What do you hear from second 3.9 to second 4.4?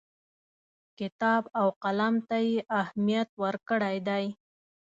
دی.